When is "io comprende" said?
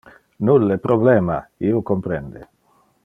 1.57-2.49